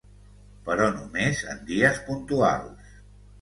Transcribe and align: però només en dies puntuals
però 0.69 0.87
només 0.95 1.43
en 1.51 1.61
dies 1.67 2.01
puntuals 2.09 2.91